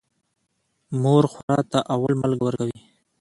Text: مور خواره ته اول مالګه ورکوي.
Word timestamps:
مور 1.01 1.23
خواره 1.33 1.63
ته 1.71 1.79
اول 1.95 2.13
مالګه 2.21 2.43
ورکوي. 2.45 2.79